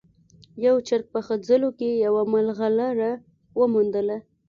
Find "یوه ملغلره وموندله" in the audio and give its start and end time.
2.05-4.17